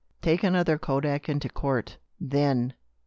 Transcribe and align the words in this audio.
Take 0.23 0.43
another 0.43 0.79
kodak 0.79 1.29
into 1.29 1.47
court, 1.47 1.97
then. 2.19 2.73